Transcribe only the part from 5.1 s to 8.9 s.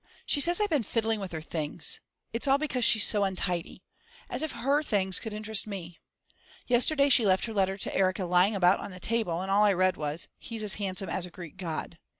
could interest me. Yesterday she left her letter to Erika lying about on